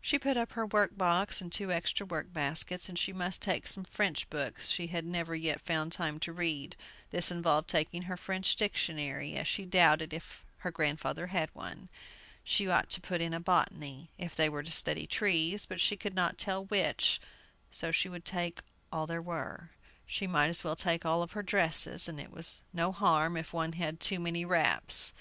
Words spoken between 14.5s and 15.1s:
to study